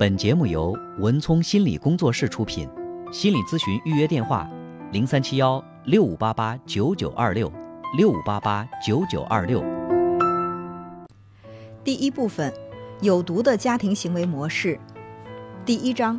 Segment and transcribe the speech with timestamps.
[0.00, 2.66] 本节目由文聪心理工作室出品，
[3.12, 4.50] 心理咨询预约电话：
[4.92, 7.52] 零三七幺六五八八九九二六
[7.98, 9.62] 六五八八九九二六。
[11.84, 12.50] 第一部分，
[13.02, 14.80] 有毒的家庭行为模式。
[15.66, 16.18] 第一章，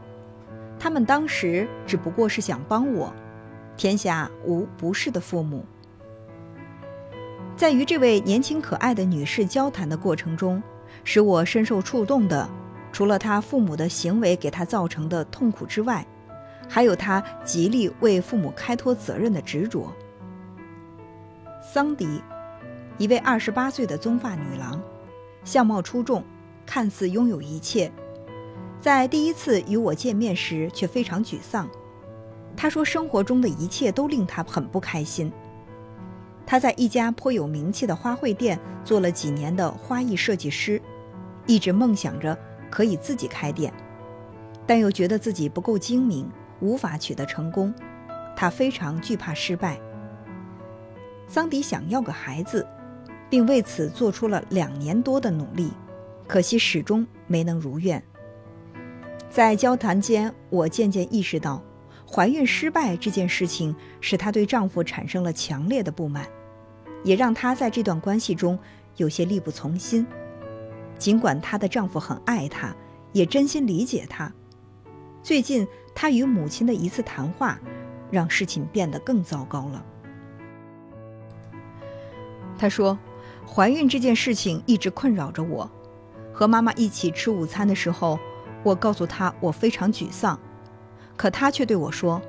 [0.77, 3.11] 他们当时只不过是想帮我，
[3.75, 5.65] 天下无不是的父母。
[7.55, 10.61] 在与这位年轻可爱的女士交谈的过程中，
[11.03, 12.47] 使我深受触动的，
[12.91, 16.05] 除了他父母的行为给他造成的痛苦之外，
[16.67, 19.91] 还有他极力为父母开脱责任的执着。
[21.61, 22.21] 桑迪，
[22.97, 24.81] 一位二十八岁的棕发女郎，
[25.43, 26.23] 相貌出众，
[26.65, 27.91] 看似拥有一切，
[28.79, 31.69] 在第一次与我见面时却非常沮丧。
[32.57, 35.31] 她说，生活中的一切都令她很不开心。
[36.45, 40.81] 她在一家颇有名气的花卉店做了几年的花艺设计师，
[41.45, 42.37] 一直梦想着
[42.71, 43.71] 可以自己开店，
[44.65, 46.27] 但又觉得自己不够精明，
[46.61, 47.71] 无法取得成功。
[48.35, 49.79] 她非常惧怕失败。
[51.27, 52.65] 桑迪想要个孩子，
[53.29, 55.71] 并为此做出了两年多的努力，
[56.27, 58.01] 可惜始终没能如愿。
[59.29, 61.61] 在交谈间，我渐渐意识到，
[62.09, 66.25] 怀孕失败这件事情使她对丈夫产生了强烈的不满。
[67.03, 68.59] 也让她在这段关系中
[68.97, 70.05] 有些力不从心。
[71.01, 72.75] 尽管她的丈夫很爱她，
[73.11, 74.31] 也真心理解她，
[75.23, 77.59] 最近她与母亲的一次谈话，
[78.11, 79.83] 让事情变得更糟糕了。
[82.55, 82.99] 她说
[83.51, 85.67] ：“怀孕这件事情一直困扰着我。
[86.31, 88.19] 和妈妈一起吃午餐的时候，
[88.61, 90.39] 我告诉她我非常沮丧，
[91.17, 92.21] 可她却对我说：‘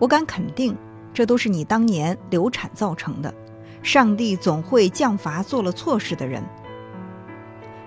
[0.00, 0.76] 我敢肯定，
[1.14, 3.32] 这都是你当年流产造成的。’”
[3.80, 6.42] 上帝总会降罚做了错事的人。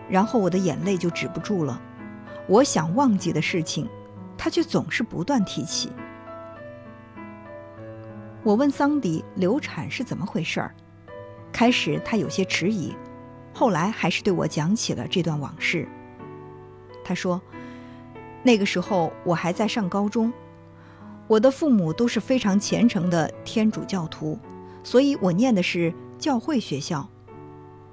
[0.09, 1.81] 然后我的眼泪就止不住了。
[2.47, 3.89] 我想忘记的事情，
[4.37, 5.91] 他却总是不断提起。
[8.43, 10.75] 我问桑迪流产是怎么回事儿，
[11.51, 12.95] 开始他有些迟疑，
[13.53, 15.87] 后来还是对我讲起了这段往事。
[17.03, 17.41] 他说，
[18.43, 20.31] 那个时候我还在上高中，
[21.27, 24.37] 我的父母都是非常虔诚的天主教徒。
[24.83, 27.09] 所以我念的是教会学校。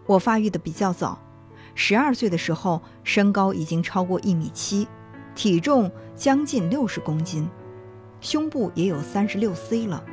[0.05, 1.19] 我发育的比较早，
[1.75, 4.87] 十二岁的时候身高已经超过一米七，
[5.35, 7.49] 体重将近六十公斤，
[8.21, 10.05] 胸部也有三十六 C 了。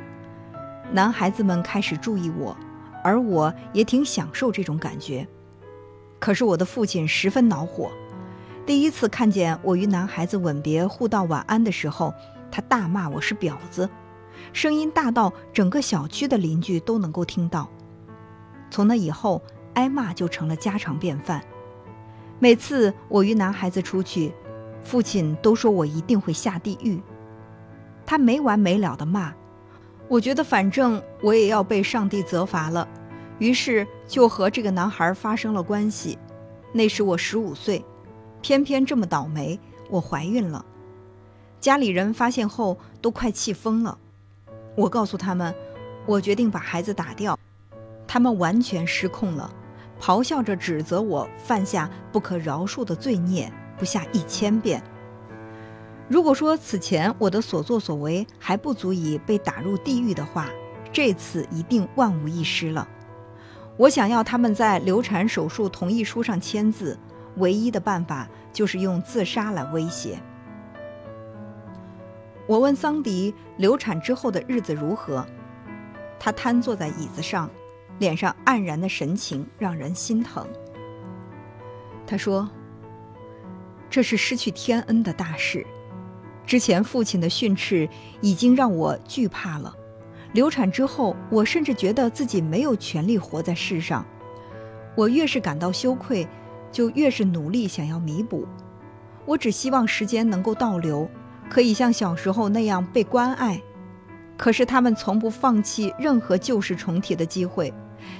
[0.92, 2.56] 男孩子们开始注意我，
[3.04, 5.26] 而我也挺享受这种感觉。
[6.18, 7.90] 可是我的父亲十分恼火，
[8.66, 12.12] 第一次看见我与男孩子吻别互道晚安的时候，
[12.50, 13.88] 他大骂我是婊子。
[14.52, 17.68] 声音大到整个小区的邻居都能够听到。
[18.70, 19.42] 从那以后，
[19.74, 21.42] 挨骂就成了家常便饭。
[22.38, 24.32] 每次我与男孩子出去，
[24.82, 27.00] 父亲都说我一定会下地狱。
[28.06, 29.32] 他没完没了的骂，
[30.08, 32.88] 我觉得反正我也要被上帝责罚了，
[33.38, 36.18] 于是就和这个男孩发生了关系。
[36.72, 37.84] 那时我十五岁，
[38.40, 39.60] 偏偏这么倒霉，
[39.90, 40.64] 我怀孕了。
[41.60, 43.98] 家里人发现后都快气疯了。
[44.76, 45.54] 我告诉他们，
[46.06, 47.38] 我决定把孩子打掉，
[48.06, 49.52] 他们完全失控了，
[50.00, 54.82] 咆哮着指责我犯下不可饶恕的罪孽，不下一千遍。
[56.08, 60.48] 如果说此前我的所作所为还不足以被打入地狱的话，
[60.92, 62.88] 这次一定万无一失了。
[63.76, 66.98] 我想要他们在流产手术同意书上签字，
[67.36, 70.18] 唯一的办法就是用自杀来威胁。
[72.46, 75.24] 我问桑迪流产之后的日子如何，
[76.18, 77.48] 他瘫坐在椅子上，
[78.00, 80.44] 脸上黯然的神情让人心疼。
[82.04, 82.50] 他说
[83.88, 85.64] ：“这是失去天恩的大事，
[86.44, 87.88] 之前父亲的训斥
[88.20, 89.72] 已经让我惧怕了。
[90.32, 94.04] 流产之后，我甚至觉得自己没有权利活在世上。
[94.96, 96.26] 我越是感到羞愧，
[96.72, 98.44] 就越是努力想要弥补。
[99.24, 101.08] 我只希望时间能够倒流。”
[101.50, 103.60] 可以像小时候那样被关爱，
[104.38, 107.74] 可是他们从不放弃任何旧事重提的机会，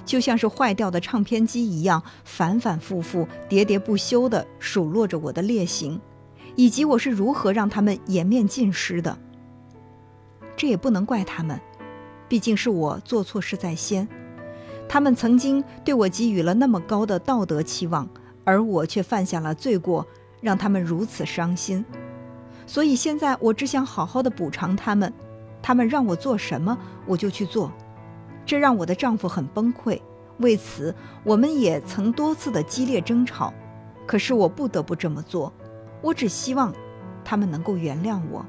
[0.04, 6.00] 就像是坏掉的唱片机一样，反反复复、喋喋不休地数落着我的劣行，
[6.56, 9.18] 以及我是如何让他们颜面尽失的。
[10.56, 11.60] 这也不能怪他们，
[12.28, 14.06] 毕竟是我做错事在先。
[14.88, 18.08] 他们曾经对我给予了那么高的道德期望，
[18.44, 20.06] 而我却犯下了罪过，
[20.40, 21.84] 让他们如此伤心。
[22.66, 25.12] 所以现在我只想好好的补偿他们，
[25.62, 27.72] 他们让我做什么我就去做，
[28.50, 30.00] 这让我的丈夫很崩溃。
[30.38, 30.92] 为此，
[31.22, 33.54] 我们也曾多次的激烈争吵。
[34.08, 35.52] 可是我不得不这么做，
[36.02, 36.74] 我只希望
[37.24, 38.44] 他们能够原谅我。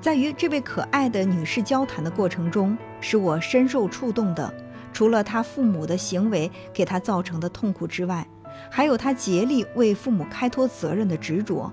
[0.00, 4.52] 在与这位可爱的女士交谈的过程中，使我深受触动的，
[4.92, 8.26] 除了她父母的行为给她造成的痛苦之外，
[8.68, 11.72] 还有她竭力为父母开脱责任的执着。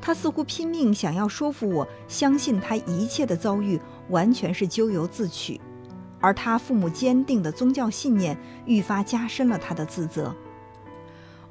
[0.00, 5.60] 他似乎拼命想要说服我，相信他一切的遭遇完全是咎由自取，
[6.20, 10.34] 而他父母坚定的宗教信念愈发加深了他的自责。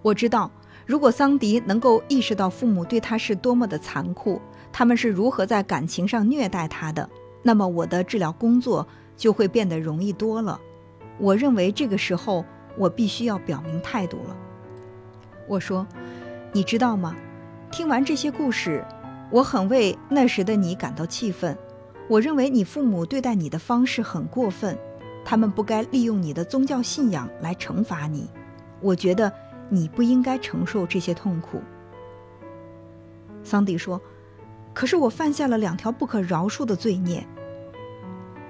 [0.02, 0.50] 我知道，
[0.86, 4.42] 如果桑迪能够意识到父母对他是多么的残酷。
[4.72, 7.10] 他们是如何在感情上虐待他的？
[7.42, 8.88] 那么我的治疗工作
[9.18, 10.62] 就会变得容易多了。
[11.18, 12.46] 我认为这个时候
[12.78, 14.38] 我必须要表明态度了。
[15.48, 15.88] 我说
[16.54, 17.16] ：“你知道吗？
[17.72, 18.84] 听完这些故事，
[19.32, 21.58] 我很为那时的你感到气愤。
[22.08, 24.78] 我认为你父母对待你的方式很过分，
[25.24, 28.30] 他们不该利用你的宗教信仰来惩罚你。
[28.82, 29.32] 我觉得
[29.70, 31.62] 你不应该承受这些痛苦。”
[33.44, 34.02] 桑迪说。
[34.72, 37.26] 可是我犯下了两条不可饶恕的罪孽。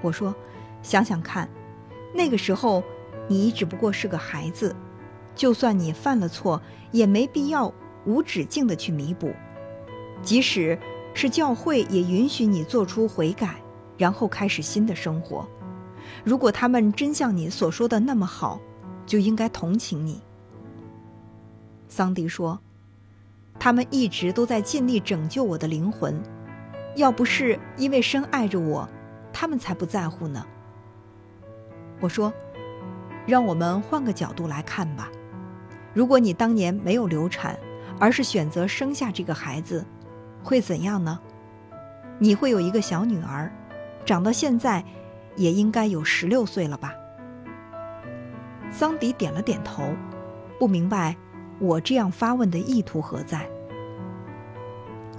[0.00, 0.32] 我说
[0.80, 1.48] ：“想想看，
[2.14, 2.84] 那个时候
[3.26, 4.76] 你只不过是个孩子，
[5.34, 6.60] 就算你犯了错，
[6.92, 7.72] 也没必要
[8.04, 9.32] 无止境的去弥补。
[10.22, 10.78] 即使
[11.14, 13.56] 是教会也允许你做出悔改，
[13.96, 15.48] 然后开始新的生活。
[16.24, 18.60] 如果他们真像你所说的那么好，
[19.06, 20.20] 就应该同情你。”
[21.88, 22.58] 桑迪说。
[23.62, 26.18] 他们一直都在尽力拯救我的灵魂，
[26.96, 28.88] 要不是因为深爱着我，
[29.34, 30.42] 他们才不在乎呢。
[32.00, 32.32] 我说
[33.28, 35.10] ：“让我们换个角度来看吧。
[35.92, 37.58] 如果你当年没有流产，
[38.00, 39.86] 而是选择生下这个孩子，
[40.42, 41.20] 会怎样呢？
[42.18, 43.52] 你会有一个小女儿，
[44.04, 44.82] 长到现在
[45.36, 46.94] 也应该有十六岁了吧？”
[48.72, 49.92] 桑迪点了点头，
[50.58, 51.14] 不明白。
[51.58, 53.46] 我这样发问的意图何在？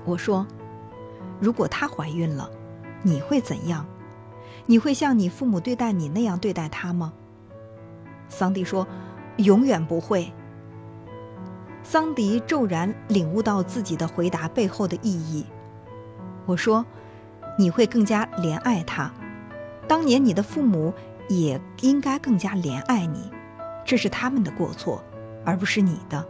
[0.05, 0.47] 我说
[1.39, 2.49] ：“如果她怀孕了，
[3.03, 3.85] 你会怎样？
[4.65, 7.13] 你会像你父母对待你那样对待她吗？”
[8.27, 8.87] 桑迪说
[9.37, 10.33] ：“永远不会。”
[11.83, 15.45] 桑迪骤然领悟到自己的回答背后的意义。
[16.45, 16.85] 我说
[17.57, 19.11] ：“你会更加怜爱他，
[19.87, 20.93] 当年你的父母
[21.29, 23.31] 也应该更加怜爱你，
[23.85, 25.03] 这是他们的过错。”
[25.43, 26.23] 而不是你的。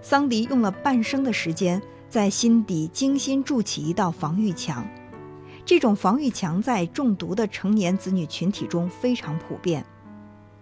[0.00, 4.88] 桑迪用了半生的时间，在心底精心筑起一道防御墙。
[5.66, 9.84] 这种防御墙在中毒的成年子女群体中非常普遍，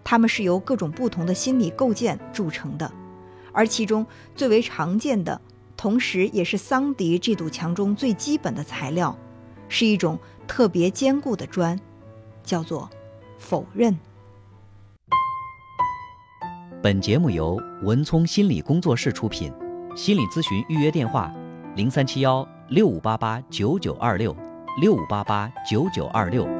[0.09, 2.89] 他们是由各种不同的心理构建铸成的，
[3.51, 4.07] 而其中
[4.37, 5.41] 最为常见的，
[5.75, 9.13] 同时也是桑迪这堵墙中最基本的材料，
[9.67, 10.17] 是一种
[10.47, 11.77] 特别坚固的砖，
[12.41, 12.89] 叫做
[13.37, 13.99] 否认。
[16.81, 19.51] 本节目由文聪心理工作室出品，
[19.93, 21.29] 心理咨询预约电话：
[21.75, 24.33] 零三七幺六五八八九九二六
[24.79, 26.56] 六五八八九九二六。